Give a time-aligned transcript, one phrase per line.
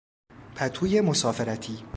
[0.55, 1.83] پتوی مسافرتی